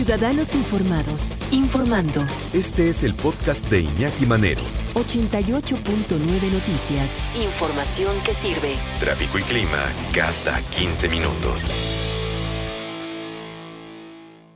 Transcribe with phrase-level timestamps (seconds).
[0.00, 2.26] Ciudadanos Informados, informando.
[2.54, 4.62] Este es el podcast de Iñaki Manero.
[4.94, 7.18] 88.9 Noticias.
[7.36, 8.76] Información que sirve.
[8.98, 9.84] Tráfico y clima
[10.14, 11.78] cada 15 minutos.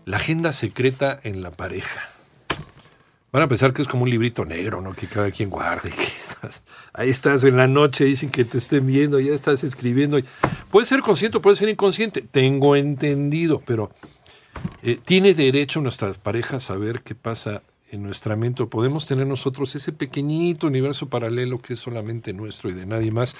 [0.07, 2.09] La agenda secreta en la pareja.
[3.31, 4.95] Van a pensar que es como un librito negro, ¿no?
[4.95, 5.91] Que cada quien guarde.
[5.91, 6.63] Que estás,
[6.95, 10.19] ahí estás en la noche, dicen que te estén viendo, ya estás escribiendo.
[10.71, 12.23] Puede ser consciente, puede ser inconsciente.
[12.23, 13.91] Tengo entendido, pero
[14.85, 18.65] eh, ¿tiene derecho nuestra pareja a saber qué pasa en nuestra mente?
[18.67, 23.35] ¿Podemos tener nosotros ese pequeñito universo paralelo que es solamente nuestro y de nadie más?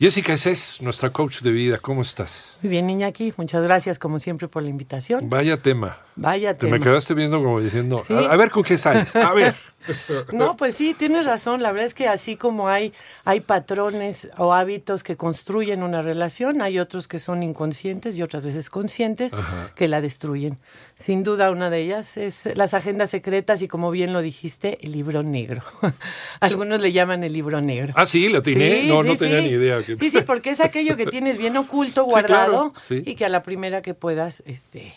[0.00, 1.78] Jessica es nuestra coach de vida.
[1.78, 2.56] ¿Cómo estás?
[2.62, 3.32] Muy bien, Iñaki.
[3.36, 5.30] Muchas gracias, como siempre, por la invitación.
[5.30, 5.98] Vaya tema.
[6.16, 6.78] Vaya Te tema.
[6.78, 8.12] me quedaste viendo como diciendo, Sí.
[8.12, 9.14] a, a ver con qué sales.
[9.14, 9.54] A ver.
[10.32, 11.62] No, pues sí, tienes razón.
[11.62, 12.92] La verdad es que así como hay,
[13.24, 18.42] hay patrones o hábitos que construyen una relación, hay otros que son inconscientes y otras
[18.42, 19.32] veces conscientes
[19.74, 20.58] que la destruyen.
[20.94, 24.92] Sin duda, una de ellas es las agendas secretas y, como bien lo dijiste, el
[24.92, 25.62] libro negro.
[26.40, 27.92] Algunos le llaman el libro negro.
[27.96, 28.82] Ah, sí, atiné.
[28.82, 29.44] Sí, no, sí, no tenía sí.
[29.44, 29.82] ni idea.
[29.82, 33.28] que- Sí, sí, porque es aquello que tienes bien oculto, guardado, claro, y que a
[33.28, 34.92] la primera que puedas, este,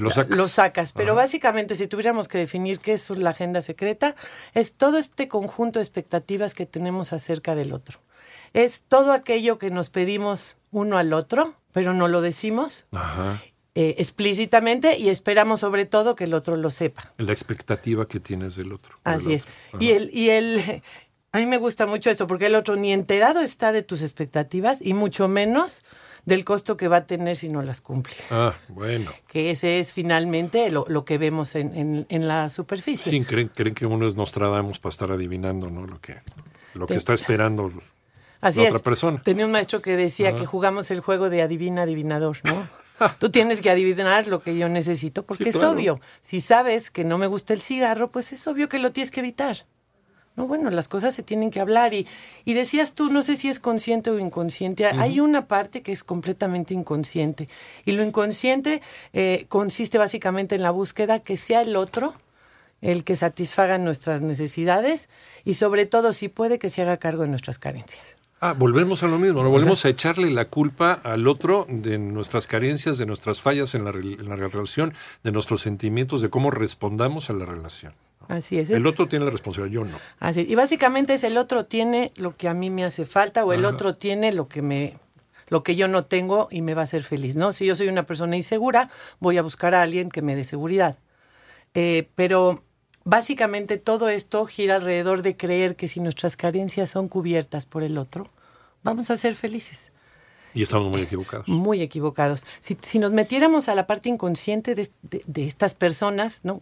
[0.00, 0.36] Lo sacas.
[0.36, 0.92] lo sacas.
[0.92, 4.14] Pero básicamente, si tuviéramos que definir qué es la agenda secreta,
[4.54, 8.00] es todo este conjunto de expectativas que tenemos acerca del otro.
[8.54, 13.42] Es todo aquello que nos pedimos uno al otro, pero no lo decimos Ajá.
[13.74, 17.12] eh, explícitamente y esperamos sobre todo que el otro lo sepa.
[17.18, 18.98] La expectativa que tienes del otro.
[19.04, 19.44] Así es.
[19.68, 19.80] otro.
[19.80, 20.82] Y el, y el,
[21.32, 24.80] a mí me gusta mucho esto, porque el otro ni enterado está de tus expectativas
[24.80, 25.82] y mucho menos
[26.28, 28.14] del costo que va a tener si no las cumple.
[28.30, 29.10] Ah, bueno.
[29.26, 33.10] Que ese es finalmente lo, lo que vemos en, en- en la superficie.
[33.10, 35.86] Sí, creen, creen que uno es Nostradamus para estar adivinando, ¿no?
[35.86, 36.16] Lo que,
[36.74, 37.72] lo que está esperando
[38.40, 38.74] Así la es.
[38.74, 39.20] otra persona.
[39.24, 42.68] Tenía un maestro que decía que jugamos el juego de adivina, adivinador, ¿no?
[43.20, 46.00] Tú tienes que adivinar lo que yo necesito, porque Sí, es obvio.
[46.20, 49.20] Si sabes que no me gusta el cigarro, pues es obvio que lo tienes que
[49.20, 49.66] evitar.
[50.38, 51.92] No, bueno, las cosas se tienen que hablar.
[51.92, 52.06] Y,
[52.44, 56.04] y decías tú, no sé si es consciente o inconsciente, hay una parte que es
[56.04, 57.48] completamente inconsciente.
[57.84, 58.80] Y lo inconsciente
[59.12, 62.14] eh, consiste básicamente en la búsqueda que sea el otro
[62.80, 65.08] el que satisfaga nuestras necesidades
[65.44, 68.16] y sobre todo, si puede, que se haga cargo de nuestras carencias.
[68.40, 69.50] Ah, volvemos a lo mismo, ¿no?
[69.50, 73.90] Volvemos a echarle la culpa al otro de nuestras carencias, de nuestras fallas en la,
[73.90, 74.94] re- en la relación,
[75.24, 77.94] de nuestros sentimientos, de cómo respondamos a la relación.
[78.28, 78.70] Así es.
[78.70, 79.98] El es- otro tiene la responsabilidad, yo no.
[80.20, 83.52] Así, y básicamente es el otro tiene lo que a mí me hace falta o
[83.52, 84.96] el otro tiene lo que me
[85.48, 87.52] lo que yo no tengo y me va a hacer feliz, ¿no?
[87.52, 90.98] Si yo soy una persona insegura, voy a buscar a alguien que me dé seguridad.
[91.72, 92.62] Eh, pero
[93.04, 97.96] básicamente todo esto gira alrededor de creer que si nuestras carencias son cubiertas por el
[97.96, 98.28] otro,
[98.82, 99.90] vamos a ser felices.
[100.52, 101.48] Y estamos muy equivocados.
[101.48, 102.44] Muy equivocados.
[102.60, 106.60] Si, si nos metiéramos a la parte inconsciente de, de- de estas personas, ¿no?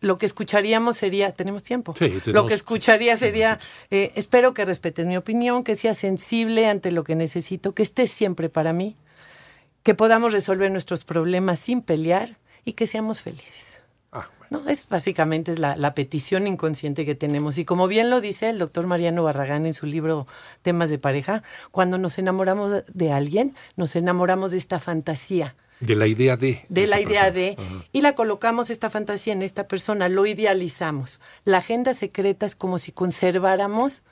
[0.00, 1.94] Lo que escucharíamos sería, tenemos tiempo.
[1.98, 3.58] Sí, Lo tenemos- que escucharía sería,
[3.90, 8.10] eh, espero que respetes mi opinión, que seas sensible ante lo que necesito, que estés
[8.10, 8.96] siempre para mí,
[9.82, 13.78] que podamos resolver nuestros problemas sin pelear y que seamos felices.
[14.12, 14.64] Ah, bueno.
[14.64, 17.56] No, es básicamente es la, la petición inconsciente que tenemos.
[17.58, 20.26] Y como bien lo dice el doctor Mariano Barragán en su libro
[20.62, 26.06] Temas de pareja, cuando nos enamoramos de alguien, nos enamoramos de esta fantasía, De la
[26.06, 26.64] idea de.
[26.68, 27.30] de la idea persona.
[27.32, 27.84] de, Ajá.
[27.92, 31.20] y la colocamos esta fantasía en esta persona, lo idealizamos.
[31.44, 34.02] La agenda secreta es como si conserváramos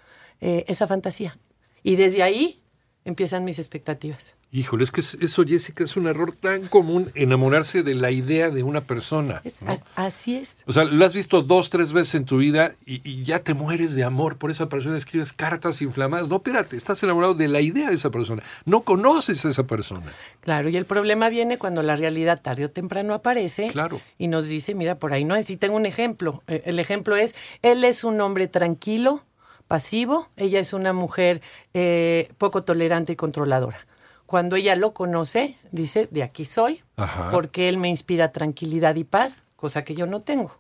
[0.40, 1.38] eh, esa fantasía.
[1.82, 2.60] Y desde ahí
[3.04, 4.36] empiezan mis expectativas.
[4.50, 8.50] Híjole, es que es- eso, Jessica, es un error tan común, enamorarse de la idea
[8.50, 9.40] de una persona.
[9.44, 9.72] Es- ¿no?
[9.72, 10.58] as- así es.
[10.66, 13.52] O sea, lo has visto dos, tres veces en tu vida y, y ya te
[13.52, 16.28] mueres de amor por esa persona, escribes cartas inflamadas.
[16.28, 18.44] No, espérate, estás enamorado de la idea de esa persona.
[18.64, 20.12] No conoces a esa persona.
[20.40, 24.00] Claro, y el problema viene cuando la realidad tarde o temprano aparece Claro.
[24.18, 25.50] y nos dice, mira, por ahí no es.
[25.50, 26.44] Y tengo un ejemplo.
[26.46, 29.24] Eh, El ejemplo es, él es un hombre tranquilo,
[29.68, 31.40] pasivo, ella es una mujer
[31.72, 33.86] eh, poco tolerante y controladora.
[34.26, 37.28] Cuando ella lo conoce, dice, de aquí soy, Ajá.
[37.30, 40.58] porque él me inspira tranquilidad y paz, cosa que yo no tengo.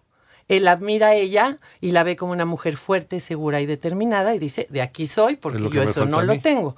[0.48, 4.38] Él admira a ella y la ve como una mujer fuerte, segura y determinada y
[4.38, 6.76] dice, de aquí soy, porque yo eso no lo tengo.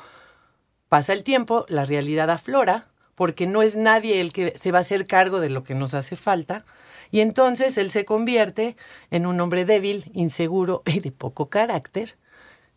[0.89, 2.87] Pasa el tiempo, la realidad aflora,
[3.17, 5.95] porque no es nadie el que se va a hacer cargo de lo que nos
[5.95, 6.65] hace falta,
[7.11, 8.77] y entonces él se convierte
[9.11, 12.17] en un hombre débil, inseguro y de poco carácter,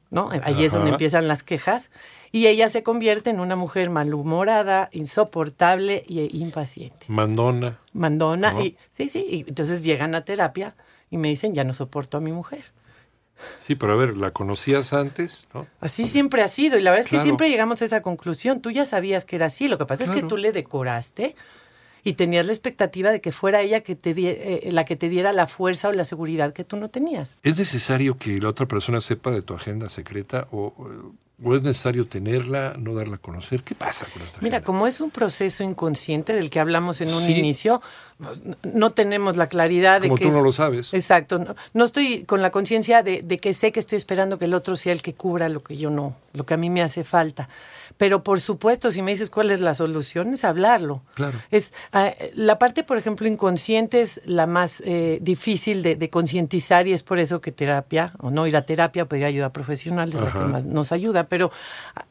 [0.10, 0.30] ¿no?
[0.44, 1.92] Ahí es donde empiezan las quejas,
[2.32, 7.06] y ella se convierte en una mujer malhumorada, insoportable e impaciente.
[7.08, 7.80] Mandona.
[7.94, 8.62] Mandona, ¿No?
[8.62, 10.76] y sí, sí, y entonces llegan a terapia
[11.10, 12.64] y me dicen, ya no soporto a mi mujer.
[13.58, 15.48] Sí, pero a ver, ¿la conocías antes?
[15.54, 15.66] ¿no?
[15.80, 18.62] Así siempre ha sido, y la verdad es que siempre llegamos a esa conclusión.
[18.62, 21.36] Tú ya sabías que era así, lo que pasa es que tú le decoraste
[22.04, 25.10] y tenías la expectativa de que fuera ella que te die- eh, la que te
[25.10, 27.38] diera la fuerza o la seguridad que tú no tenías.
[27.44, 30.74] ¿Es necesario que la otra persona sepa de tu agenda secreta o,
[31.44, 33.64] o es necesario tenerla, no darla a conocer?
[33.64, 34.66] ¿Qué pasa con esta Mira, agenda?
[34.66, 37.34] como es un proceso inconsciente del que hablamos en un Sí.
[37.34, 37.82] inicio,
[38.18, 38.30] no,
[38.74, 40.94] no tenemos la claridad de Como que tú es- no lo sabes.
[40.94, 44.46] Exacto, no, no estoy con la conciencia de, de que sé que estoy esperando que
[44.46, 46.82] el otro sea el que cubra lo que yo no, lo que a mí me
[46.82, 47.48] hace falta.
[48.00, 51.04] Pero por supuesto, si me dices cuál es la solución, es hablarlo.
[51.16, 51.38] Claro.
[51.52, 56.88] Es ah, la parte, por ejemplo, inconsciente es la más eh, difícil de, de concientizar
[56.88, 60.16] y es por eso que terapia o no ir a terapia, pedir ayuda profesional es
[60.16, 61.28] la que más nos ayuda.
[61.28, 61.52] Pero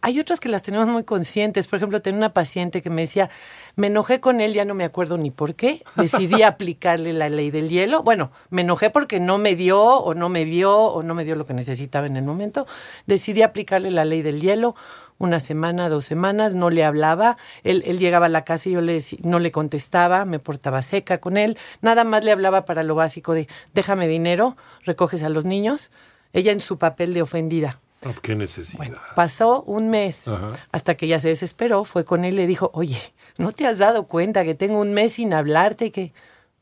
[0.02, 1.66] hay otras que las tenemos muy conscientes.
[1.66, 3.30] Por ejemplo, tenía una paciente que me decía,
[3.76, 7.50] me enojé con él, ya no me acuerdo ni por qué, decidí aplicarle la ley
[7.50, 8.02] del hielo.
[8.02, 11.34] Bueno, me enojé porque no me dio o no me vio o no me dio
[11.34, 12.66] lo que necesitaba en el momento.
[13.06, 14.74] Decidí aplicarle la ley del hielo
[15.18, 18.80] una semana, dos semanas, no le hablaba, él, él llegaba a la casa y yo
[18.80, 22.82] le decí- no le contestaba, me portaba seca con él, nada más le hablaba para
[22.84, 25.90] lo básico de déjame dinero, recoges a los niños,
[26.32, 27.80] ella en su papel de ofendida.
[28.04, 28.78] No, ¿Qué necesidad?
[28.78, 30.52] Bueno, pasó un mes Ajá.
[30.70, 32.96] hasta que ella se desesperó, fue con él y le dijo, oye,
[33.38, 36.12] ¿no te has dado cuenta que tengo un mes sin hablarte que...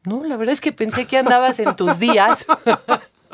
[0.04, 2.46] No, la verdad es que pensé que andabas en tus días.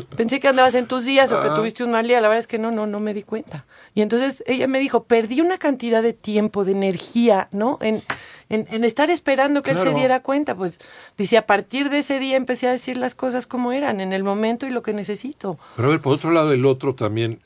[0.16, 2.20] Pensé que andabas en tus días o que tuviste un mal día.
[2.20, 3.64] La verdad es que no, no, no me di cuenta.
[3.94, 7.78] Y entonces ella me dijo, perdí una cantidad de tiempo, de energía, ¿no?
[7.80, 8.02] En,
[8.48, 10.54] en, en estar esperando que él se diera cuenta.
[10.54, 10.78] Pues
[11.16, 14.24] dice, a partir de ese día empecé a decir las cosas como eran, en el
[14.24, 15.58] momento y lo que necesito.
[15.76, 17.40] Pero a ver, por otro lado, el otro también.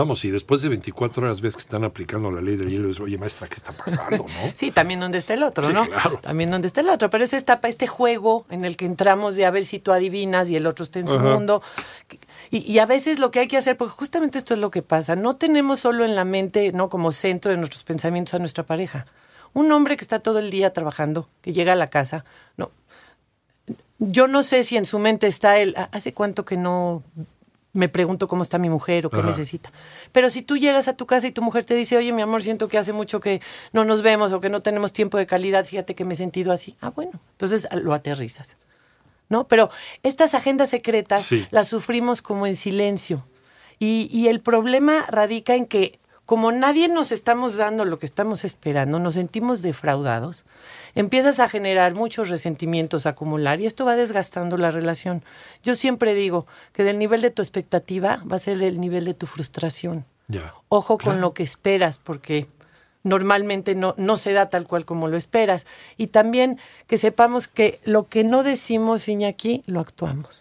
[0.00, 2.98] Vamos, si después de 24 horas ves que están aplicando la ley del hielo, es,
[3.00, 4.26] oye, maestra, ¿qué está pasando, no?
[4.54, 5.84] Sí, también donde está el otro, Sí, ¿no?
[5.86, 6.18] claro.
[6.22, 7.10] También donde está el otro.
[7.10, 10.48] Pero es esta, este juego en el que entramos de a ver si tú adivinas
[10.48, 11.34] y el otro está en su Ajá.
[11.34, 11.62] mundo.
[12.50, 14.82] Y, y a veces lo que hay que hacer, porque justamente esto es lo que
[14.82, 16.88] pasa, no tenemos solo en la mente, ¿no?
[16.88, 19.04] Como centro de nuestros pensamientos a nuestra pareja.
[19.52, 22.24] Un hombre que está todo el día trabajando, que llega a la casa,
[22.56, 22.70] no.
[23.98, 27.02] Yo no sé si en su mente está él, "Ah, ¿hace cuánto que no
[27.72, 29.26] me pregunto cómo está mi mujer o qué Ajá.
[29.28, 29.70] necesita?
[30.12, 32.42] Pero si tú llegas a tu casa y tu mujer te dice, oye, mi amor,
[32.42, 33.40] siento que hace mucho que
[33.72, 36.52] no nos vemos o que no tenemos tiempo de calidad, fíjate que me he sentido
[36.52, 36.76] así.
[36.80, 38.56] Ah, bueno, entonces ah, lo aterrizas.
[39.28, 39.46] ¿No?
[39.46, 39.70] Pero
[40.02, 41.46] estas agendas secretas Sí.
[41.52, 43.24] las sufrimos como en silencio.
[43.78, 45.99] Y, y el problema radica en que
[46.30, 50.44] como nadie nos estamos dando lo que estamos esperando, nos sentimos defraudados,
[50.94, 55.24] empiezas a generar muchos resentimientos, a acumular, y esto va desgastando la relación.
[55.64, 59.14] Yo siempre digo que del nivel de tu expectativa va a ser el nivel de
[59.14, 60.04] tu frustración.
[60.28, 60.54] Ya.
[60.68, 61.18] Ojo con Claro.
[61.18, 62.46] lo que esperas, porque
[63.02, 65.66] normalmente no, no se da tal cual como lo esperas.
[65.96, 70.38] Y también que sepamos que lo que no decimos, Iñaki, lo actuamos.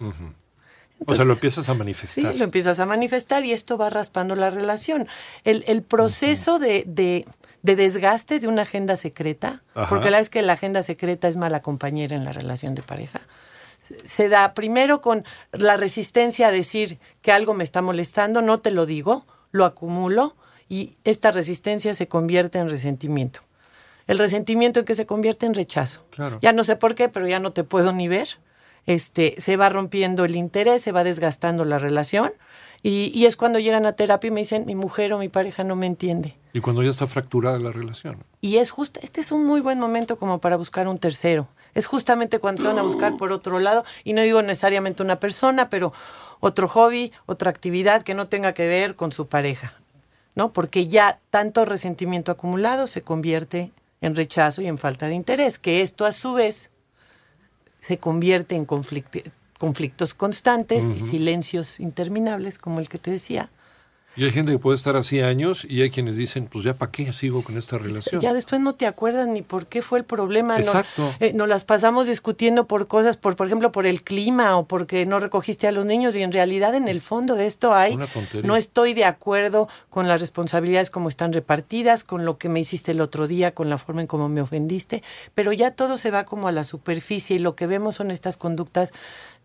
[1.05, 2.33] O sea, lo empiezas a manifestar.
[2.33, 5.07] Sí, lo empiezas a manifestar y esto va raspando la relación.
[5.43, 7.25] El, el proceso de, de-
[7.61, 9.89] de desgaste de una agenda secreta, Ajá.
[9.89, 13.21] porque la vez que la agenda secreta es mala compañera en la relación de pareja,
[13.79, 18.59] se- se da primero con la resistencia a decir que algo me está molestando, no
[18.59, 20.35] te lo digo, lo acumulo
[20.69, 23.41] y esta resistencia se convierte en resentimiento.
[24.07, 26.05] El resentimiento en que se convierte en rechazo.
[26.11, 26.39] Claro.
[26.41, 28.37] Ya no sé por qué, pero ya no te puedo ni ver.
[28.85, 32.31] Este, se va rompiendo el interés, se va desgastando la relación
[32.81, 35.63] y, y es cuando llegan a terapia y me dicen, mi mujer o mi pareja
[35.63, 36.35] no me entiende.
[36.53, 38.23] Y cuando ya está fracturada la relación.
[38.41, 41.47] Y es justo, este es un muy buen momento como para buscar un tercero.
[41.75, 45.19] Es justamente cuando se van a buscar por otro lado, y no digo necesariamente una
[45.19, 45.93] persona, pero
[46.39, 49.73] otro hobby, otra actividad que no tenga que ver con su pareja,
[50.35, 50.51] ¿no?
[50.51, 55.81] Porque ya tanto resentimiento acumulado se convierte en rechazo y en falta de interés, que
[55.81, 56.68] esto a su vez
[57.81, 59.23] se convierte en conflicti-
[59.57, 63.49] conflictos constantes y silencios interminables, como el que te decía,
[64.15, 66.91] Y hay gente que puede estar así años y hay quienes dicen, pues ya para
[66.91, 68.19] qué sigo con esta relación.
[68.19, 70.59] Ya después no te acuerdas ni por qué fue el problema.
[70.59, 71.13] Exacto.
[71.19, 75.05] eh, nos las pasamos discutiendo por cosas, por, por ejemplo, por el clima o porque
[75.05, 78.07] no recogiste a los niños y en realidad en el fondo de esto hay, Una
[78.07, 78.47] tontería.
[78.47, 82.91] no estoy de acuerdo con las responsabilidades como están repartidas, con lo que me hiciste
[82.91, 86.25] el otro día, con la forma en cómo me ofendiste, pero ya todo se va
[86.25, 88.91] como a la superficie y lo que vemos son estas conductas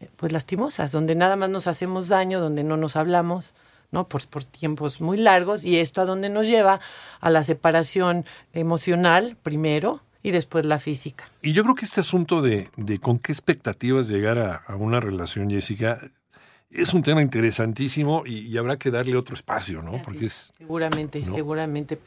[0.01, 3.55] eh, pues lastimosas, donde nada más nos hacemos daño, donde no nos hablamos.
[3.95, 4.09] ¿No?
[4.09, 6.81] Por, por tiempos muy largos y esto a donde nos lleva
[7.21, 11.25] a la separación emocional primero y después la física.
[11.41, 14.99] Y yo creo que este asunto de, de con qué expectativas llegar a, a una
[15.01, 16.01] relación, Jessica,
[16.71, 20.03] es un tema interesantísimo y, y habrá que darle otro espacio, ¿no?
[20.03, 20.53] Porque es...
[20.59, 21.33] Seguramente, ¿no?
[21.33, 22.01] seguramente.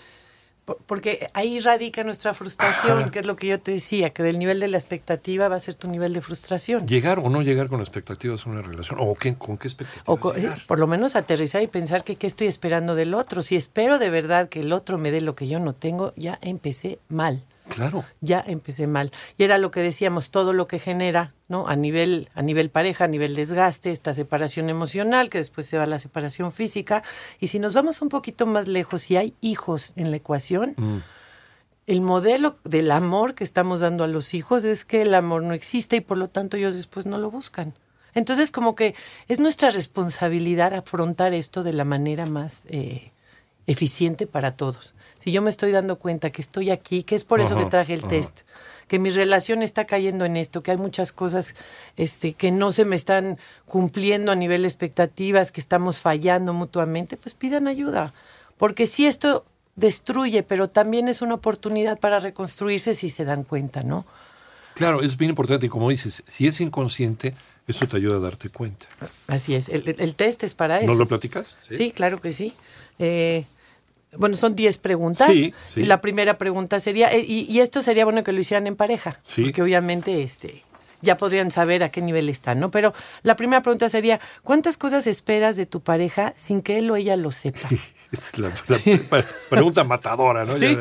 [0.67, 3.11] Por- Porque ahí radica nuestra frustración, Ajá.
[3.11, 5.59] que es lo que yo te decía, que del nivel de la expectativa va a
[5.59, 6.85] ser tu nivel de frustración.
[6.85, 8.99] Llegar o no llegar con expectativas a una relación.
[9.01, 10.65] ¿O qué, con qué expectativas eh, llegar?
[10.67, 13.41] por lo menos aterrizar y pensar que qué estoy esperando del otro.
[13.41, 16.37] Si espero de verdad que el otro me dé lo que yo no tengo, ya
[16.41, 17.43] empecé mal.
[17.69, 18.05] Claro.
[18.21, 19.11] Ya empecé mal.
[19.37, 21.67] Y era lo que decíamos, todo lo que genera, ¿no?
[21.67, 25.83] A nivel, a nivel pareja, a nivel desgaste, esta separación emocional, que después se va
[25.83, 27.03] a la separación física.
[27.39, 30.97] Y si nos vamos un poquito más lejos, si hay hijos en la ecuación, Mm.
[31.87, 35.53] el modelo del amor que estamos dando a los hijos es que el amor no
[35.53, 37.73] existe y por lo tanto ellos después no lo buscan.
[38.13, 38.95] Entonces como que
[39.27, 43.11] es nuestra responsabilidad afrontar esto de la manera más eh,
[43.67, 44.93] eficiente para todos.
[45.17, 47.93] Si yo me estoy dando cuenta que estoy aquí, que es por eso que traje
[47.93, 48.41] el test,
[48.87, 51.53] que mi relación está cayendo en esto, que hay muchas cosas
[51.97, 57.17] este, que no se me están cumpliendo a nivel de expectativas, que estamos fallando mutuamente,
[57.17, 58.13] pues pidan ayuda.
[58.57, 59.43] Porque si esto
[59.75, 64.05] destruye, pero también es una oportunidad para reconstruirse si se dan cuenta, ¿no?
[64.75, 65.65] Claro, es bien importante.
[65.65, 67.35] Y como dices, si es inconsciente,
[67.67, 68.85] eso te ayuda a darte cuenta.
[69.27, 70.87] Así es, el, el- el test es para eso.
[70.87, 71.59] ¿No lo platicas?
[71.67, 72.53] Sí, claro que sí.
[72.99, 73.45] Eh,
[74.15, 75.27] bueno, son 10 preguntas.
[75.29, 75.81] Sí, sí.
[75.81, 78.75] Y la primera pregunta sería, eh, y, y esto sería bueno que lo hicieran en
[78.75, 79.43] pareja, Sí.
[79.43, 80.63] porque obviamente este,
[81.01, 82.71] ya podrían saber a qué nivel están, ¿no?
[82.71, 86.95] Pero la primera pregunta sería, ¿cuántas cosas esperas de tu pareja sin que él o
[86.95, 87.67] ella lo sepa?
[88.09, 88.77] Es la, la
[89.09, 90.53] pre- pregunta matadora, ¿no?
[90.57, 90.77] Sí.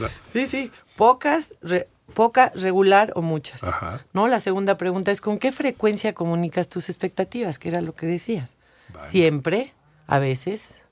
[0.00, 0.10] Ya.
[0.32, 0.70] Sí, sí.
[0.96, 3.62] Pocas, re- poca, regular o muchas.
[3.64, 4.00] Ajá.
[4.14, 4.28] ¿No?
[4.28, 7.58] La segunda pregunta es ¿con qué frecuencia comunicas tus expectativas?
[7.58, 8.56] Que era lo que decías.
[8.94, 9.10] Vale.
[9.10, 9.74] Siempre,
[10.06, 10.84] a veces,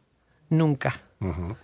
[0.51, 0.95] nunca.
[1.21, 1.57] Ujú.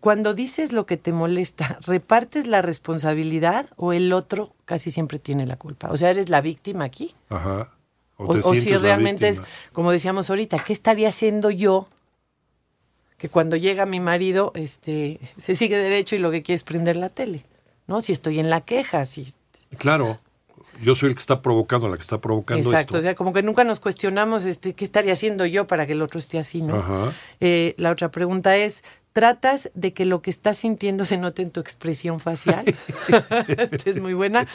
[0.00, 5.46] Cuando dices lo que te molesta, ¿repartes la responsabilidad o el otro casi siempre tiene
[5.46, 5.90] la culpa?
[5.90, 7.14] O sea, ¿eres la víctima aquí?
[7.28, 7.70] Ajá.
[8.22, 9.42] O, si realmente es,
[9.72, 11.88] como decíamos ahorita, ¿qué estaría haciendo yo?
[13.16, 16.96] Que cuando llega mi marido, este, se sigue derecho y lo que quiere es prender
[16.96, 17.46] la tele.
[17.86, 18.02] ¿No?
[18.02, 19.32] Si estoy en la queja, si.
[19.78, 20.20] Claro.
[20.82, 22.98] Yo soy el que está provocando, la que está provocando Exacto.
[22.98, 26.02] O sea, como que nunca nos cuestionamos este, qué estaría haciendo yo para que el
[26.02, 26.76] otro esté así, ¿no?
[26.76, 27.12] Ajá.
[27.40, 28.82] Eh, la otra pregunta es,
[29.12, 32.64] ¿tratas de que lo que estás sintiendo se note en tu expresión facial?
[33.48, 34.46] Esta es muy buena.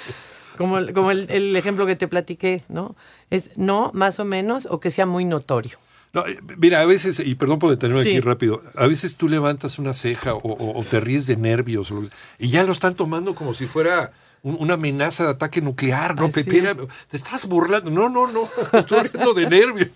[0.58, 2.96] Como, el- como el, el ejemplo que te platiqué, ¿no?
[3.30, 5.78] Es no, más o menos, o que sea muy notorio.
[6.14, 8.12] No, eh, mira, a veces, y perdón por detenerme Sí.
[8.12, 11.92] aquí rápido, a veces tú levantas una ceja o, o- o te ríes de nervios
[12.40, 14.14] y ya lo están tomando como si fuera
[14.46, 16.30] una amenaza de ataque nuclear, ¿no?
[16.30, 16.78] Pepera, es.
[17.08, 17.90] te estás burlando.
[17.92, 18.48] No, no, no,
[18.80, 19.90] estoy riendo de nervios.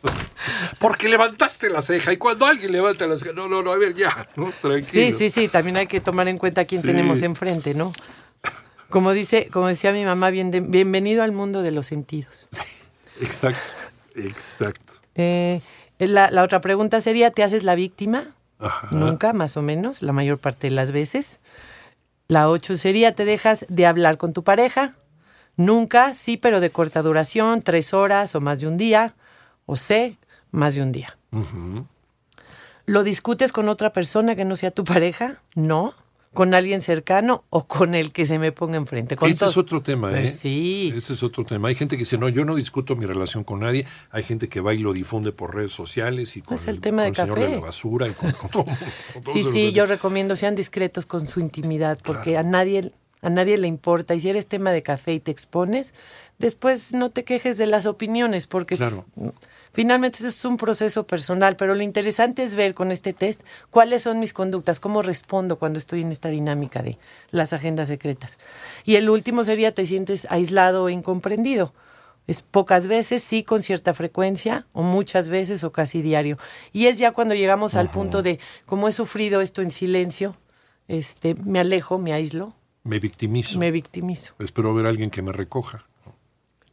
[0.79, 3.93] Porque levantaste la ceja y cuando alguien levanta la ceja, no, no, no, a ver,
[3.93, 4.51] ya, ¿no?
[4.61, 4.81] Tranquilo.
[4.81, 6.87] Sí, sí, sí, también hay que tomar en cuenta quién Sí.
[6.87, 7.93] tenemos enfrente, ¿no?
[8.89, 12.47] Como dice, como decía mi mamá, bien de- bienvenido al mundo de los sentidos.
[13.21, 13.59] Exacto,
[14.15, 14.93] exacto.
[15.15, 15.61] Eh,
[15.99, 18.23] la, la otra pregunta sería, ¿te haces la víctima?
[18.59, 18.87] Ajá.
[18.91, 21.39] Nunca, más o menos, la mayor parte de las veces.
[22.29, 24.93] La ocho sería, ¿te dejas de hablar con tu pareja?
[25.57, 29.15] Nunca, sí, pero de corta duración, tres horas o más de un día.
[29.65, 30.15] O C,
[30.51, 31.17] más de un día.
[32.85, 35.41] ¿Lo discutes con otra persona que no sea tu pareja?
[35.55, 35.95] No.
[36.33, 39.15] ¿Con alguien cercano o con el que se me ponga enfrente?
[39.15, 40.21] Con Ese es otro tema, ¿eh?
[40.21, 40.93] Pues sí.
[40.95, 41.69] Ese es otro tema.
[41.69, 43.87] Hay gente que dice, no, yo no discuto mi relación con nadie.
[44.11, 47.03] Hay gente que va y lo difunde por redes sociales y con Pues el tema
[47.03, 48.65] de con señor de la basura y con, con todo.
[48.65, 53.57] con Sí, sí, yo recomiendo sean discretos con su intimidad porque a nadie a nadie
[53.57, 55.93] le importa y si eres tema de café y te expones,
[56.37, 59.05] después no te quejes de las opiniones porque Claro.
[59.73, 64.03] Finalmente eso es un proceso personal, pero lo interesante es ver con este test cuáles
[64.03, 66.97] son mis conductas, cómo respondo cuando estoy en esta dinámica de
[67.31, 68.37] las agendas secretas.
[68.85, 71.73] Y el último sería te sientes aislado e incomprendido.
[72.27, 76.37] Es pocas veces, sí, con cierta frecuencia, o muchas veces, o casi diario.
[76.71, 80.37] Y es ya cuando llegamos al punto de, como he sufrido esto en silencio,
[80.87, 83.57] este, me alejo, me aíslo, Me victimizo.
[83.57, 84.35] me victimizo.
[84.37, 85.85] Espero ver a alguien que me recoja.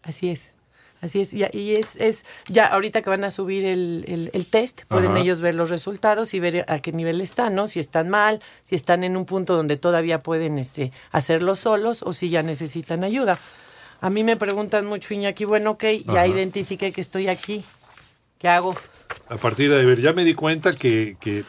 [0.02, 0.55] Así es.
[1.02, 1.32] Así es.
[1.34, 5.12] Y, y es, es, ya ahorita que van a subir el, el- el test, pueden
[5.12, 5.20] Ajá.
[5.20, 7.66] ellos ver los resultados y ver a qué nivel están, ¿no?
[7.66, 12.12] Si están mal, si están en un punto donde todavía pueden este, hacerlo solos o
[12.12, 13.38] si ya necesitan ayuda.
[14.00, 16.26] A mí me preguntan mucho, Iñaki, bueno, ok, ya Ajá.
[16.28, 17.64] identifiqué que estoy aquí.
[18.38, 18.74] ¿Qué hago?
[19.28, 21.44] A partir de ver, ya me di cuenta que, que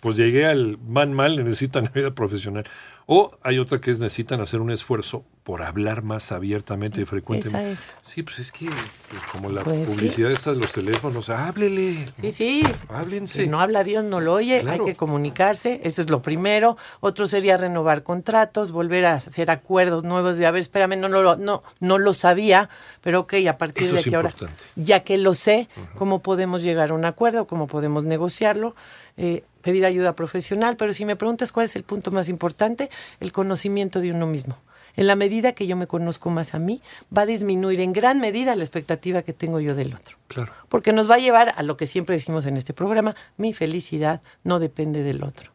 [0.00, 2.64] pues llegué al man mal, necesitan ayuda profesional.
[3.06, 7.72] O hay otra que es necesitan hacer un esfuerzo por hablar más abiertamente y frecuentemente.
[7.72, 7.94] Esa es.
[8.08, 9.96] Sí, pues es que pues, como la Pues sí.
[9.96, 12.06] publicidad esta de los teléfonos, háblele.
[12.20, 12.62] Sí, sí.
[12.88, 13.42] Háblense.
[13.42, 14.84] Si no habla Dios, no lo oye, Claro.
[14.84, 16.76] hay que comunicarse, eso es lo primero.
[17.00, 21.22] Otro sería renovar contratos, volver a hacer acuerdos nuevos de, a ver, espérame, no, no,
[21.22, 22.68] lo- no, no lo sabía,
[23.00, 24.30] pero ok, a partir Eso de aquí ahora,
[24.76, 28.76] ya que lo sé, cómo podemos llegar a un acuerdo, cómo podemos negociarlo.
[29.18, 32.88] eh, pedir ayuda profesional, pero si me preguntas cuál es el punto más importante,
[33.20, 34.56] el conocimiento de uno mismo.
[34.96, 36.82] En la medida que yo me conozco más a mí,
[37.16, 40.18] va a disminuir en gran medida la expectativa que tengo yo del otro.
[40.28, 40.52] Claro.
[40.68, 44.20] Porque nos va a llevar a lo que siempre decimos en este programa, mi felicidad
[44.44, 45.52] no depende del otro.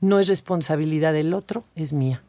[0.00, 2.22] No es responsabilidad del otro, es mía.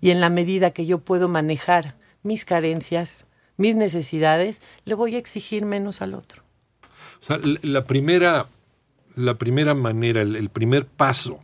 [0.00, 5.18] Y en la medida que yo puedo manejar mis carencias, mis necesidades, le voy a
[5.18, 6.42] exigir menos al otro.
[7.22, 8.46] O sea, la primera,
[9.16, 11.40] la primera manera, el, el primer paso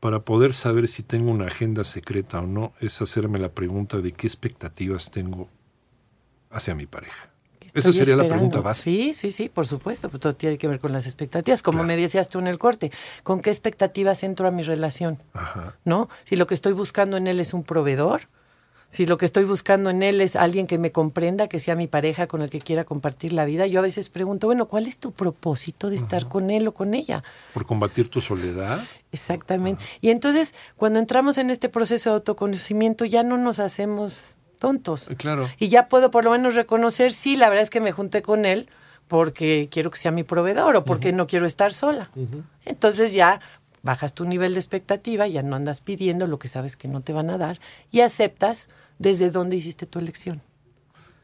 [0.00, 4.12] para poder saber si tengo una agenda secreta o no es hacerme la pregunta de
[4.12, 5.48] qué expectativas tengo
[6.50, 7.28] hacia mi pareja.
[7.72, 8.82] Esa sería la pregunta básica.
[8.82, 10.08] Sí, sí, sí, por supuesto.
[10.08, 11.62] pues todo tiene que ver con las expectativas.
[11.62, 11.86] Como Claro.
[11.86, 12.90] me decías tú en el corte,
[13.22, 15.22] ¿con qué expectativas entro a mi relación?
[15.34, 15.76] Ajá.
[15.84, 16.08] ¿No?
[16.24, 18.22] Si lo que estoy buscando en él es un proveedor,
[18.90, 21.86] si lo que estoy buscando en él es alguien que me comprenda, que sea mi
[21.86, 24.98] pareja con el que quiera compartir la vida, yo a veces pregunto, bueno, ¿cuál es
[24.98, 27.22] tu propósito de estar con él o con ella?
[27.54, 28.84] Por combatir tu soledad.
[29.12, 29.84] Exactamente.
[30.00, 35.08] Y entonces, cuando entramos en este proceso de autoconocimiento, ya no nos hacemos tontos.
[35.08, 35.48] Eh, Claro.
[35.60, 38.44] Y ya puedo por lo menos reconocer, sí, la verdad es que me junté con
[38.44, 38.68] él
[39.06, 42.10] porque quiero que sea mi proveedor o porque no quiero estar sola.
[42.64, 43.40] Entonces ya
[43.82, 47.12] bajas tu nivel de expectativa, ya no andas pidiendo lo que sabes que no te
[47.12, 47.60] van a dar
[47.90, 48.68] y aceptas
[48.98, 50.42] desde dónde hiciste tu elección.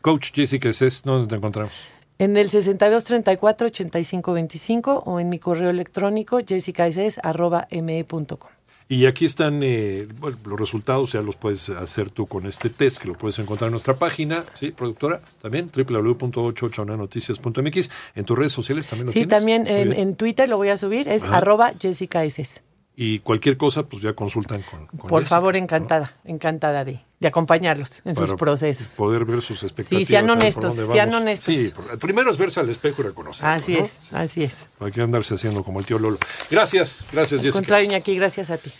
[0.03, 1.73] Coach Jessica es ¿dónde te encontramos?
[2.19, 8.56] En el 62 34 85 25 o en mi correo electrónico jessicaeses.me.com.
[8.89, 12.99] Y aquí están eh, bueno, los resultados, ya los puedes hacer tú con este test,
[13.03, 15.21] que lo puedes encontrar en nuestra página, ¿sí, productora?
[15.43, 17.91] También, www.889noticias.mx.
[18.15, 19.37] En tus redes sociales también lo Sí, tienes.
[19.37, 21.39] también Muy en, Twitter lo voy a subir, es Ajá.
[21.39, 22.63] arroba jessicaeses.
[22.99, 25.59] Y cualquier cosa, pues ya consultan con, con Por favor, ¿no?
[25.59, 28.95] encantada, encantada de, de acompañarlos en sus Para procesos.
[28.97, 30.09] Poder ver sus expectativas.
[30.09, 31.55] sean saber por honestos, sean honestos.
[31.55, 33.45] Sí, primero es verse al espejo y reconocer.
[33.45, 34.65] Así es, así es.
[34.81, 36.17] Hay que andarse haciendo como el tío Lolo.
[36.51, 37.53] Gracias, gracias, Al Jessica.
[37.53, 38.73] contrario, Iñaki, gracias a ti.